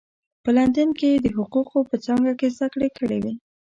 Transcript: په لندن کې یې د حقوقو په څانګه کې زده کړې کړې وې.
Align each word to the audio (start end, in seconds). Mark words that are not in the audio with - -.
په 0.43 0.49
لندن 0.57 0.89
کې 0.99 1.07
یې 1.13 1.17
د 1.25 1.27
حقوقو 1.37 1.79
په 1.89 1.95
څانګه 2.05 2.33
کې 2.39 2.47
زده 2.55 2.67
کړې 2.73 2.89
کړې 2.97 3.17
وې. 3.23 3.33